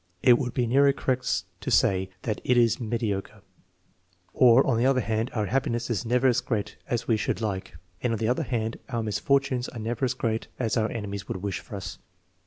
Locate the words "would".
0.39-0.55, 11.27-11.43